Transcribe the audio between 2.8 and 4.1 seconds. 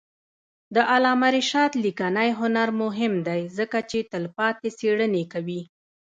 مهم دی ځکه چې